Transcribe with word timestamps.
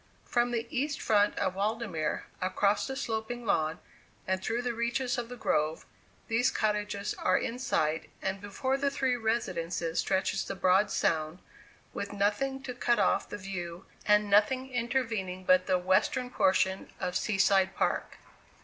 From 0.25 0.49
the 0.49 0.65
east 0.75 0.99
front 0.99 1.37
of 1.37 1.53
Waldemere, 1.53 2.23
across 2.41 2.87
the 2.87 2.95
sloping 2.95 3.45
lawn, 3.45 3.77
and 4.25 4.41
through 4.41 4.63
the 4.63 4.73
reaches 4.73 5.15
of 5.19 5.29
the 5.29 5.35
grove, 5.35 5.85
these 6.27 6.49
cottages 6.49 7.13
are 7.19 7.37
in 7.37 7.59
sight, 7.59 8.09
and 8.19 8.41
before 8.41 8.77
the 8.77 8.89
three 8.89 9.15
residences 9.15 9.99
stretches 9.99 10.43
the 10.43 10.55
broad 10.55 10.89
Sound, 10.89 11.37
with 11.93 12.13
nothing 12.13 12.63
to 12.63 12.73
cut 12.73 12.97
off 12.97 13.29
the 13.29 13.37
view, 13.37 13.85
and 14.07 14.27
nothing 14.27 14.71
intervening 14.71 15.43
but 15.43 15.67
the 15.67 15.77
western 15.77 16.31
portion 16.31 16.89
of 16.99 17.15
Sea 17.15 17.37
side 17.37 17.75
Park. 17.75 18.17